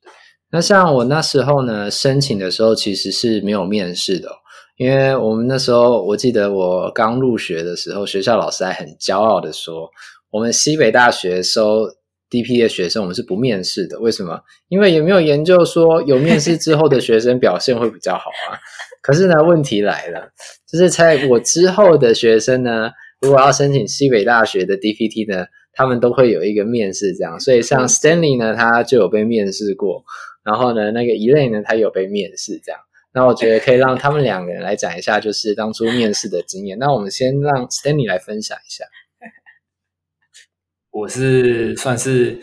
[0.51, 4.29] 那像我那时候呢，申请的时候其实是没有面试的。
[4.77, 9.89] 因为我们那时候，我记得我刚入学的时候，学校老师还很骄傲的说，
[10.31, 11.89] 我们西北大学收
[12.31, 13.99] DP 的学生，我们是不面试的。
[13.99, 14.41] 为什么？
[14.69, 18.61] 因为有没有研究说有面试之后的学生表现会比较好啊？
[19.03, 20.29] 可是呢，问题来了，
[20.71, 27.39] 就是在我之后的学生呢，如果要申请西北大学的 DPT 呢，他们都会有一个面试，这样。
[27.41, 30.05] 所以像 Stanley 呢，他就有被面试过。
[30.45, 32.81] 然后呢，那个 Elaine 呢，他有被面试这样。
[33.13, 36.79] 那我觉得可以让他们两个人来讲一下，就是当初面试的经验。
[36.79, 38.85] 那我们先让 Stanley 来分享一下。
[40.91, 42.39] 我是算是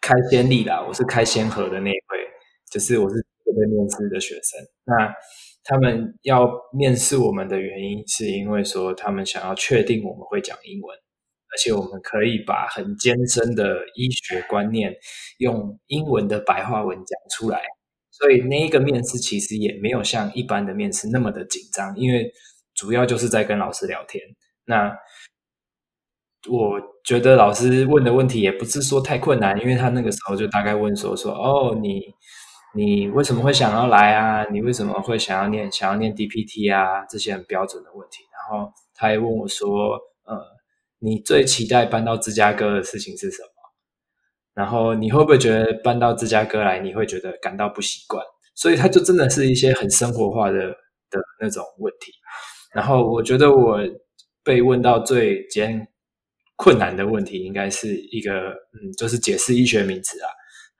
[0.00, 2.18] 开先例啦，我是开先河的那一位，
[2.70, 4.60] 就是我是被面试的学生。
[4.84, 5.14] 那
[5.64, 14.94] 他们要面试我们的原因，是因为说他们想要确定我们会讲英文，而且我们可以把很艰深的医学观念
[15.38, 17.60] 用英文的白话文讲出来。
[18.10, 22.30] 所以那一个面试其实也没有像一般的面试那么的紧张，因为
[22.74, 24.22] 主要就是在跟老师聊天。
[24.64, 24.92] 那
[26.50, 32.02] 我觉得老师问的问题也不是说太困难，因为他那个时候就大概问说说哦，你
[32.74, 34.44] 你为什么会想要来啊？
[34.50, 37.04] 你为什么会想要念想要念 DPT 啊？
[37.08, 38.24] 这些很标准的问题。
[38.32, 40.40] 然后他还问我说，呃，
[40.98, 43.48] 你最期待搬到芝加哥的事情是什么？
[44.54, 48.24] 然后你会不会觉得搬到芝加哥来，你会觉得感到不习惯？
[48.54, 50.58] 所以他就真的是一些很生活化的
[51.10, 52.12] 的那种问题。
[52.74, 53.78] 然后我觉得我
[54.42, 55.86] 被问到最艰。
[56.54, 60.28] 困难的问题应该是一个，嗯，就是解释医学名词啊。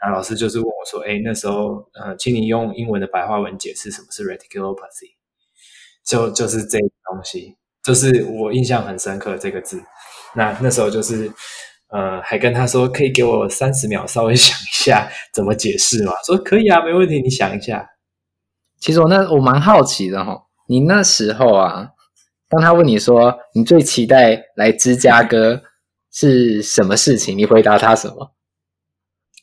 [0.03, 5.15] 然后老师就是问我说：“哎，那时候，呃，请你用英文的白话文解释什么是 reticulopathy。”
[6.05, 9.81] 就就是这个东西，就是我印象很深刻这个字。
[10.35, 11.31] 那那时候就是，
[11.89, 16.13] 呃，还跟他说可以给我三十秒稍微 想一下怎么解释吗？
[16.27, 17.89] 说可以啊，没问题，你想一下。
[18.81, 21.91] 其实我那我蛮好奇的哈，你那时候啊，
[22.49, 25.63] 当他问你说你最期待来芝加哥。
[26.15, 27.39] 是什么事情？
[27.39, 28.35] 你回答他什么？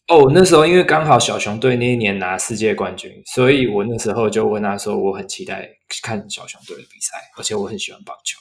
[0.09, 5.69] 哦，那时候因为刚好小熊队那一年拿世界冠军，所以我那时候就问他说：“我很期待
[6.01, 8.39] 看小熊队的比赛，而且我很喜欢棒球。”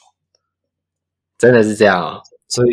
[1.37, 2.19] 真的是这样啊？
[2.47, 2.69] 所以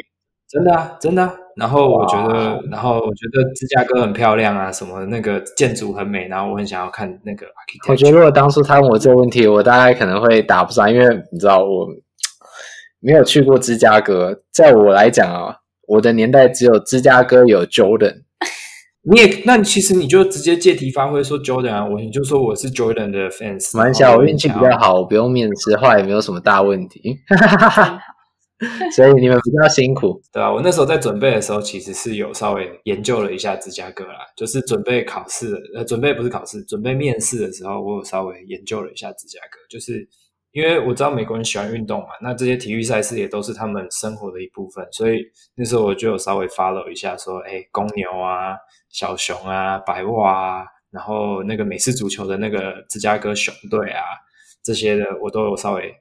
[0.49, 1.35] 真的啊，真的啊。
[1.57, 7.47] 然后我觉得，然后我觉得芝加哥很漂亮啊，什么那个建筑很美，然后我很想要看那个。
[7.89, 11.87] 我觉得如果当初他问我这个问题，我大概可能会答不上，因为你知道我。
[12.99, 15.55] 没有去过芝加哥，在我来讲啊，
[15.87, 18.23] 我的年代只有芝加哥有 Jordan。
[19.09, 23.77] 你也那其实你就直接借题发挥说 Jordan 啊，我你就说我是 Jordan 的 fans。
[23.77, 27.17] 蛮小，我运气比较好，我不用面试，后来也没有什么大问题。
[28.97, 40.09] 所以你们比较辛苦，对啊，我那时候在准备的时候，其实是有稍微研究了一下芝加哥啦，就是准备考试，呃，准备不是考试，准备面试的时候，我有稍微研究了一下芝加哥，就是。
[40.53, 45.19] 因为我知道美国人喜欢运动嘛，那这些体育赛事也都是他们生活的一部分，所以
[45.55, 48.57] 那时候我就有稍微 follow 一下，说，哎，公牛啊、
[48.97, 54.03] 小熊啊、白袜啊，然后那个美式足球的那个芝加哥熊队啊，
[54.65, 55.95] 这些的我都有稍微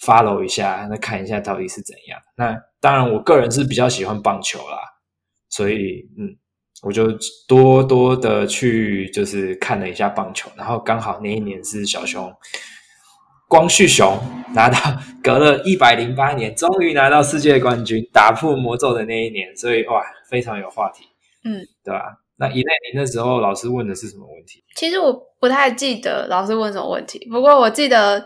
[0.00, 2.20] follow 一下，那看一下到底是怎样。
[2.36, 4.78] 那当然，我个人是比较喜欢棒球啦，
[5.48, 6.34] 所以嗯，
[6.82, 7.16] 我就
[7.46, 12.34] 多多的去就是看了一下棒球，然后刚好那一年是小熊。
[13.46, 14.18] 光绪熊
[14.52, 14.76] 拿到，
[15.22, 21.04] 隔了一百零八年，终于拿到世界冠军，打破魔咒的那一年，所以哇，非常有话题，
[21.44, 22.23] 嗯，对吧？
[22.36, 24.64] 那 Elaine，你那时候老师问的是什么问题？
[24.76, 28.24] 其实我不太记得老师问什么问题，不过我记得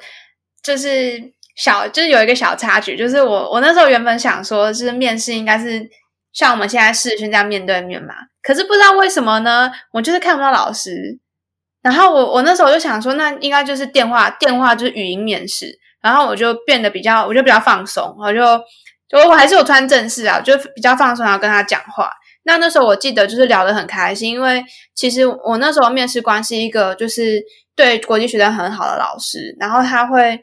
[0.62, 5.88] 就是小，就是有一个小插曲，就是我我那时候原本想说，就是面试应该是
[6.33, 11.18] 像我们现在视讯这样面对面嘛，可是不知道为什么呢，我就是看不到老师。
[11.81, 18.40] 然后我我那时候就想说，那应该就是电话电话就是语音面试，然后我就变得比较，我就比较放松，我就
[19.09, 22.11] 就我还是有穿正式啊，就比较放松，然后跟他讲话。
[22.48, 27.44] 那那时候我记得就是聊得很开心，因为其实我那时候面试官是一个就是
[27.76, 30.40] 对国际学生很好的老师，然后他会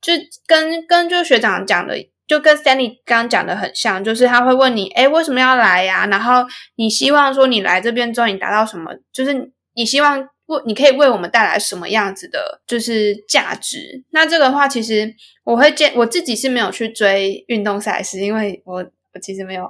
[0.00, 0.12] 就
[0.46, 6.06] 跟跟就学长讲的，就跟 Stanley 刚刚讲的很像，就是他会问你，诶，为什么要来呀？
[6.06, 8.92] 然后你希望说你来这边之后你达到什么？
[9.12, 10.28] 就是你希望。
[10.48, 14.02] 为你可以为我们带来什么样子的，就是价值？
[14.12, 19.68] 那这个话，其实我会建我自己是没有去追运动赛事，因为我我其实没有，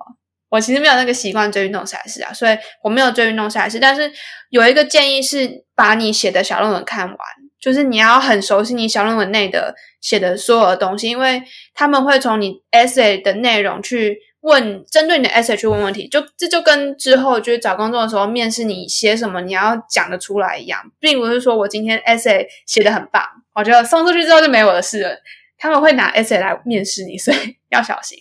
[0.48, 3.78] 我其实没有那个习惯追运动赛事啊，所以我没有追运动赛事。
[3.78, 4.10] 但是
[4.50, 7.18] 有一个建议是，把你写的小论文看完，
[7.60, 11.42] 就是你要很熟悉你小论文内的写的所有的东西，因为
[11.74, 14.18] 他们会从你 essay 的内容去。
[14.40, 23.20] 问针对你的 essay 去问问题，就这就跟之后就是找工作的时候面试你写什么你要讲得出来一样，并不是说我今天 essay 写的很棒，
[23.52, 25.10] 我觉得送出去之后就没我的事了。
[25.58, 27.36] 他们会拿 essay 来面试你，所以
[27.70, 28.16] 要小心。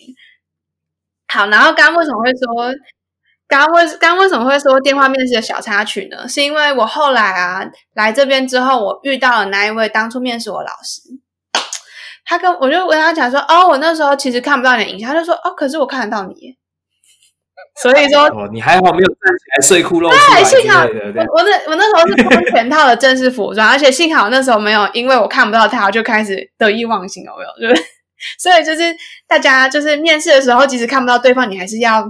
[1.28, 2.72] 好，然后刚刚为什么会说，
[3.46, 6.26] 刚刚为刚刚为什么会说电话面试的小插曲呢？
[6.28, 7.64] 是因为我后来啊
[7.94, 11.02] 来这边之后，我遇到了那一位当初面试我老师。
[12.24, 16.34] 他跟我就跟他讲说，哦，我那时候其实看不到你的影像，他就说，哦，可是我看得到你。
[17.80, 21.12] 所以说，哦，你还好没有站起来睡裤露出来之类的。
[21.12, 27.70] 对，我我那我那时候是穿全套的正式服装，而且幸好那时候没有因为我看不到他，我就开始得意忘形，有没有？
[27.70, 27.82] 就是，
[28.38, 28.82] 所以就是
[29.26, 32.04] 大家就是面试的时候，即使看不到对方，你还是要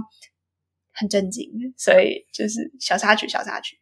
[0.93, 1.49] 很正经。
[1.77, 3.77] 所以就是小插曲，小插曲。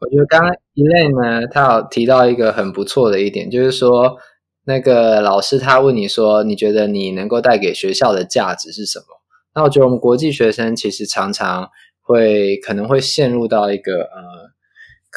[0.00, 4.16] 我觉得刚刚 Elaine 呢，他有提到一个很不错的一点，就是说
[4.64, 9.06] 那个老师他问你说，你觉得你能够带给学校的价值是什么？
[9.54, 11.68] 那我觉得我们国际学生其实常常
[12.00, 14.52] 会可能会陷入到一个呃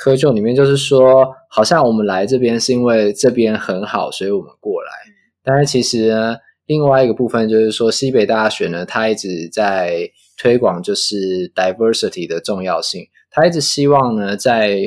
[0.04, 4.90] 窠臼里面，就是说好像我们来这边是因为这边很好，所以我们过来。
[5.44, 14.80] 但是其实呢，另外一个部分就是说，西北大学呢，它一直在推广就是 diversity 的重要性，它一直希望呢，在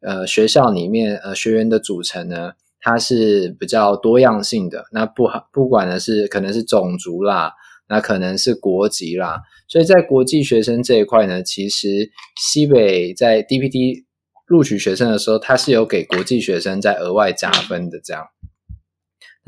[0.00, 4.84] 呃学校里面呃学员的组成呢，它是比较多样性的。
[4.92, 7.52] 那不好，不管呢是可能是种族啦。
[7.92, 12.08] 那可能是国籍啦，所以在国际学生这一块呢，其实
[12.40, 14.04] 西北在 DPT
[14.46, 18.24] 录取学生的时候，它是有给国际学生在额外加分的这样。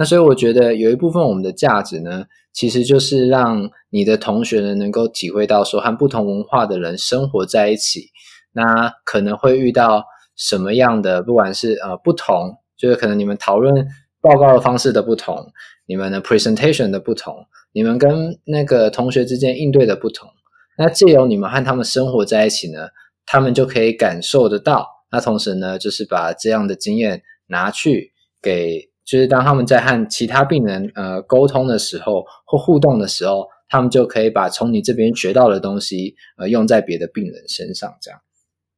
[0.03, 8.11] 那所以我觉得有一部分我们的价值呢，其实就是让你的同学呢能够体会到说和不同文化的人生活在一起，
[8.51, 13.87] 那可能会遇到什么样的，不管是呃不同，就是可能你们讨论
[14.21, 15.53] 报告的方式的不同，
[15.87, 17.37] 你们的 presentation 的不同。
[17.73, 20.29] 你们跟那个同学之间应对的不同，
[20.77, 22.89] 那借由你们和他们生活在一起呢，
[23.25, 24.89] 他们就可以感受得到。
[25.13, 37.97] 那同时呢，就是把这样的经验拿去给，就是当他们在和其他病人呃沟通的时候或互动的时候，他们就可以把从你这边学到的东西呃用在别的病人身上。
[38.01, 38.21] 这样。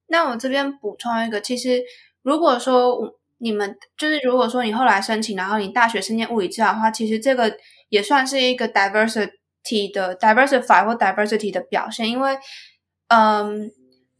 [0.08, 1.82] 那我这边补充一个，其实
[2.22, 2.98] 如果说
[3.38, 7.56] 你们就是如果说你后来申请，然后你大学是念物理治疗的话，其实这个。
[7.90, 12.36] 也算是一个 diversity 的 diversify 或 diversity 的表现，因为，
[13.06, 13.70] 嗯，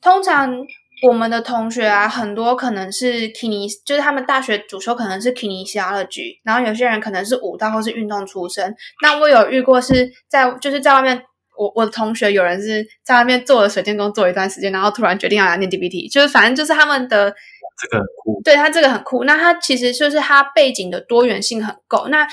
[0.01, 0.55] 通常
[1.03, 8.75] 我们的同学啊，很多可能是 kine，就是他们大学主修可能是 kinesiology，然后有些人可能是舞蹈或是运动出身。
[9.03, 11.23] 那我有遇过是在就是在外面，
[11.59, 17.35] 我我的同学有人是在外面做了水电工做一段时间，然后突然决定要来念 DBT，就是反正就是他们的
[17.83, 19.25] 这个很酷，对他这个很酷。
[19.25, 22.07] 那他其实就是他背景的多元性很够。
[22.09, 22.27] 那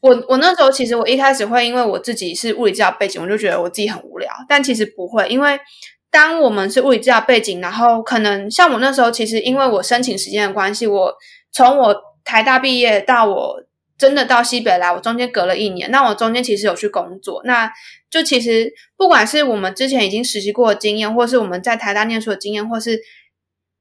[0.00, 4.30] 我我那时候其实我一开始会因为我自己是物理治疗背景，我就觉得我自己很无聊。
[4.48, 5.58] 但其实不会，因为
[6.16, 11.14] 当我们是物理治疗背景，然后可能像我那时候，其实因为我申请时间的关系，我
[11.52, 11.94] 从我
[12.24, 13.62] 台大毕业到我
[13.98, 15.90] 真的到西北来，我中间隔了一年。
[15.90, 17.70] 那我中间其实有去工作，那
[18.08, 22.98] 就其实不管是我们之前已经实习过的经验，或是我们在台大念书的经验，或是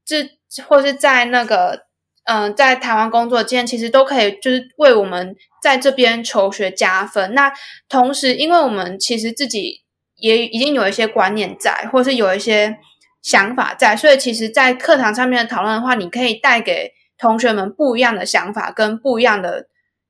[0.05, 0.29] 这
[0.67, 1.85] 或是在那个。
[2.27, 7.35] 嗯、在台湾工作的经验其实都可以，就是为我们在这边求学加分。
[7.35, 7.53] 那
[7.87, 9.84] 同时，因为我们其实自己
[10.17, 12.77] 也已经有一些观念在，或是有一些
[13.21, 19.67] 想法在，所以其实，在课堂上面的讨论的话，你可以带给同学们不一样的想法跟不一样的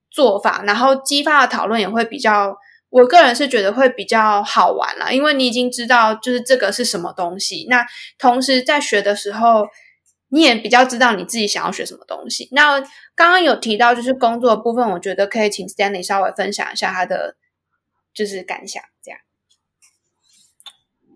[0.09, 2.55] 做法，然后激发的讨论也会比较，
[2.89, 7.65] 我个人是觉得会比较好玩啦，因为你已经知道就是这个是什么东西。
[7.69, 7.85] 那
[8.17, 9.67] 同时在学的时候。
[10.29, 12.49] 你也比较知道你自己想要学什么东西。
[12.51, 12.81] 那
[13.15, 17.35] 刚刚有提到就是工作的部分，我觉得可以请 Stanley 稍微分享一下他的
[18.13, 19.19] 就是感想，这样。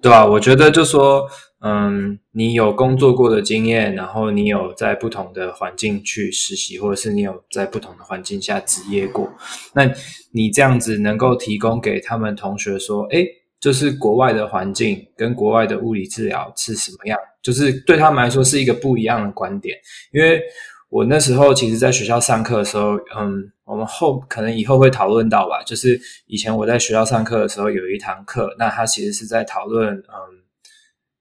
[0.01, 1.27] 对啊，我觉得就说，
[1.61, 9.31] 嗯，你有工作过的经验，然后你有在不同的环境去实习，或者是你有在不同的环境下职业过，
[9.73, 9.89] 那
[10.31, 13.27] 你这样子能够提供给他们同学说，诶。
[13.61, 17.19] 就是国外的环境跟国外的物理治疗是什么样？
[17.43, 19.77] 就是对他们来说是一个不一样的观点。
[20.13, 20.41] 因为
[20.87, 25.61] 我那时候其实在学校上课的时候，嗯，我们后可能以后会讨论到吧。
[25.63, 30.41] 就是以前我在学校上课的时候有一堂课，那他其实是在讨论嗯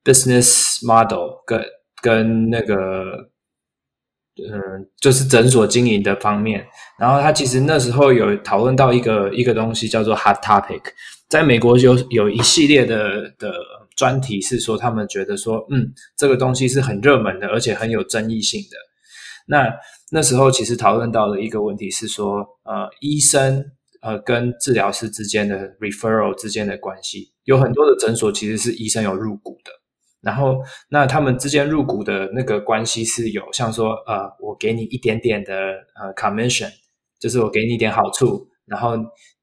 [0.02, 1.62] ，business model 跟
[2.00, 3.28] 跟那个
[4.36, 6.66] 嗯，就是诊所经营的方面。
[6.98, 10.80] 然后他其实那时候有讨论到一个一个东西叫做 hot topic。
[11.28, 13.52] 在美国有有一系列的的
[13.94, 18.76] 专题是说，他们觉得说，嗯，这个东西是很热门的，而且很有争议性的。
[19.46, 19.70] 那
[20.10, 23.64] 那时候其实讨论到的一个问题是说，呃，医生
[24.00, 29.70] 呃跟治疗师之间的 referral 之间的关系，有很多的诊所其实是医生有入股的，
[30.20, 30.58] 然后
[30.90, 35.54] 那他们之间入股的那个关系是有像说，呃，我给你一点点的
[35.94, 36.70] 呃 commission，
[37.18, 38.96] 就是我给你一点好处，然后。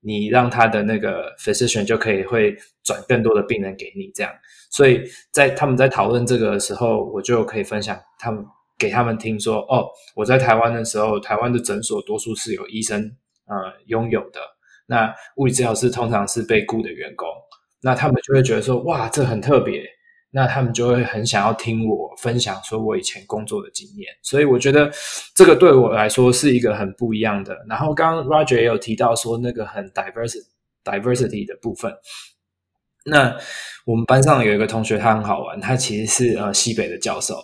[0.08, 4.32] 你让他的那个 physician 就可以会转更多的病人给你，这样，
[4.70, 5.02] 所以
[5.32, 8.46] 在他们在讨论这个的时候，我就可以分享他们
[8.78, 13.02] 给他们听说，哦，我在台湾的时候，台湾的诊所多数是有医生
[13.46, 14.40] 呃拥有的，
[14.88, 17.28] 那物理治疗师通常是被雇的员工，
[17.82, 19.84] 那他们就会觉得说，哇，这很特别。
[20.32, 24.14] 那他们就会很想要听我分享说我以前工作的经验。
[24.22, 24.92] 所以我觉得
[25.34, 27.58] 这个对我来说是一个很不一样的。
[27.70, 30.44] 然后刚刚 Roger 也有提到说那个很 diversity
[30.84, 31.90] diversity 的部分。
[33.06, 33.34] 那
[33.86, 37.36] 我们班上有一个同学，他很好玩，他其实是呃西北的教授，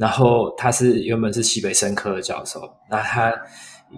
[0.00, 3.30] 然后他是原本是西北生科的教授，那他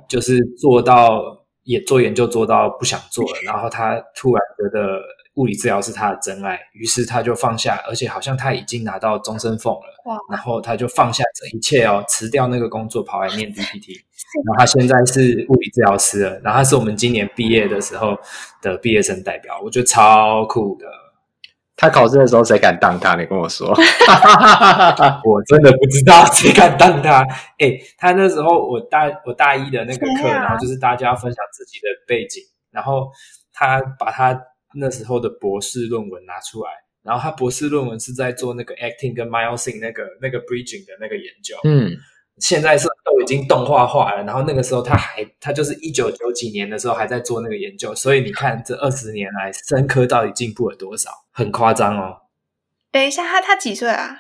[0.08, 1.22] 就是做到
[1.62, 5.00] 也做研究做到不想做了，然后他突然觉得
[5.34, 13.92] 物理治疗是他的真爱，于是他就放下，而且好像他已经拿到终身俸了，哇然后他就放下这一切哦，辞掉那个工作，跑来念 DPT，
[14.44, 18.18] 然后他现在是物理治疗师了，然后他是我们今年毕业的时候
[18.60, 20.86] 的毕业生代表，我觉得超酷的。
[21.76, 23.16] 他考试的时候谁敢当他？
[23.16, 23.68] 你跟我说，
[25.24, 27.22] 我真的不知道谁敢当他。
[27.58, 33.10] 哎、欸，他那时候我大我大一的那个课，啊、然后就是大家要分享自己的背景，然后
[33.52, 34.38] 他把他
[34.74, 36.70] 那时候的博士论文拿出来，
[37.02, 41.90] 然后他博士论文是在做那个 acting 跟 myosin 那个那个 bridging 的那个研究，嗯。
[42.38, 52.22] 现在是都已经动画化了，然后那个时候他还他就是一九九几年的时候还在做那个研究，所以你看这二十年来生科到底进步了多少，很夸张哦。
[52.90, 54.16] 等一下，他他几岁啊？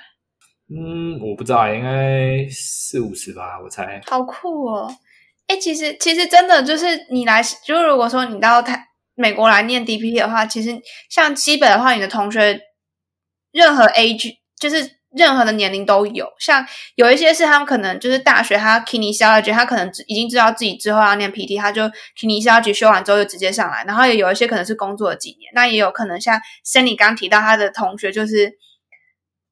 [0.70, 4.00] 嗯，我不知道，应该四五十吧，我猜。
[4.06, 4.90] 好酷哦！
[5.46, 8.82] 哎，其实其实真的就是你来，就如果说你到台
[9.14, 10.70] 美国来念 DPT 的话，其实
[11.10, 12.60] 像基本的话，你的同学
[13.50, 15.01] 任何 age 就是。
[15.14, 21.82] 任何的年龄都有，像有一些是他们可能就是大学，他 kinesiology，他可能已经知道自己之后要念 PT，他就
[22.18, 23.84] 肯尼肖局修完之后就直接上来。
[23.84, 28.52] 然后也有一些可能是工作了几年，那也有可能像 Sandy 刚提到他的同学，就是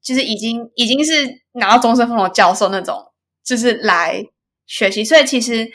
[0.03, 3.11] 就是已经已经是拿到终身俸的教授那种，
[3.45, 4.25] 就是来
[4.65, 5.05] 学习。
[5.05, 5.69] 所以其实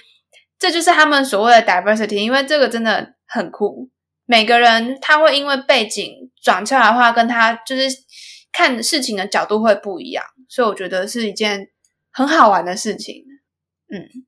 [0.59, 3.89] 这就是他们所谓的 diversity，因为这个真的很酷。
[4.25, 6.13] 每个人他会因为背景
[6.43, 7.89] 转出来的话，跟他就是。
[8.57, 11.69] 看事情的角度会不一样，所以我觉得是一件
[12.11, 13.23] 很好玩的事情。
[13.93, 14.25] 嗯，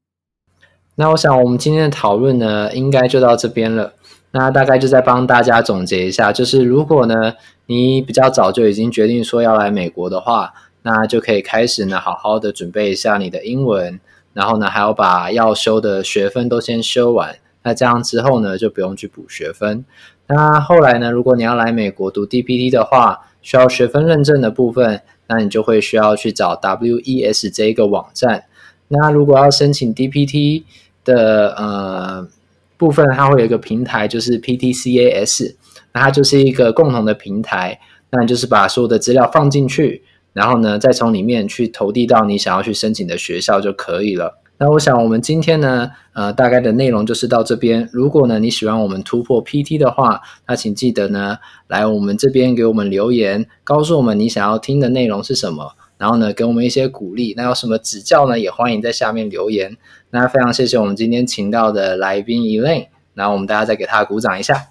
[0.96, 3.94] 那我想我们今天的讨论呢，应该就到这边了。
[4.32, 10.52] 那大概就再帮大家总结一下，就是如果呢，你比较早就已经决定说要来美国的话，
[10.82, 13.98] 那就可以开始呢，好好的准备一下你的英文，
[14.34, 17.38] 然后呢，还要把要修的学分都先修完。
[17.62, 19.86] 那这样之后呢，就不用去补学分。
[20.26, 28.44] 那后来呢，如果你要来美国读 DPT 的话，需要学分认证的部分，那你就会需要去找 WES 这一个网站。
[28.88, 30.64] 那如果要申请 DPT
[31.02, 32.28] 的呃
[32.76, 35.54] 部分，它会有一个平台，就是 PTCAS，
[35.94, 37.80] 那它就是一个共同的平台。
[38.10, 40.02] 那你就是把所有的资料放进去，
[40.34, 44.42] 然后呢，再从里面去投递到你想要去申请的学校就可以了。
[44.60, 47.88] 那我想，我们今天呢，呃，大概的内容就是到这边。
[47.92, 51.38] 如果呢，你喜欢我们突破 PT 的话，那请记得呢，
[51.68, 57.34] 来我们这边给我们留言，告诉我们你想要听的内容是什么，然后呢，给我们一些鼓励。
[57.36, 59.76] 那有什么指教呢，也欢迎在下面留言。
[60.10, 64.66] 那非常谢谢我们今天请到的来宾 Elaine，然后我们大家再给他鼓掌一下。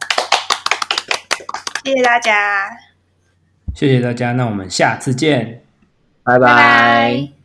[1.86, 2.70] 谢谢大家，
[3.74, 5.62] 谢谢大家，那我们下次见，
[6.24, 6.40] 拜拜。
[6.40, 7.37] 拜拜。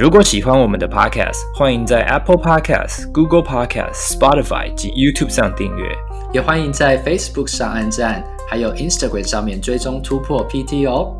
[0.00, 5.84] 如果喜欢我们的 Podcast，欢迎在 Apple Podcast、Google Podcast、Spotify 及 YouTube 上订阅，
[6.32, 11.14] 也欢迎在 Facebook 上按赞，还有 Instagram 上面追踪突破 PT 哦。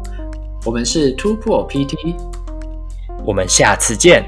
[0.64, 2.16] 我们是突破 PT，
[3.22, 4.24] 我们下次见。